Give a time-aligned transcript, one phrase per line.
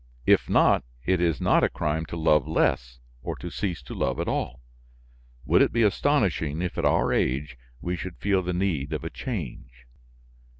[0.25, 4.19] If not, it is not a crime to love less or to cease to love
[4.19, 4.61] at all.
[5.45, 9.85] Would it be astonishing if, at our age, we should feel the need of change?"